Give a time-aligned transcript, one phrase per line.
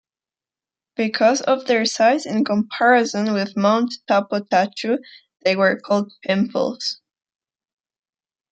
[0.95, 4.97] Because of their size in comparison with Mount Tapotchau,
[5.45, 6.99] they were called pimples.